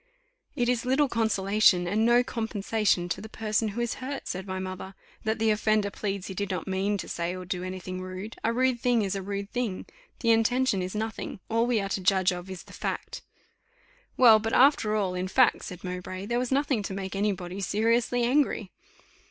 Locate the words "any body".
17.15-17.59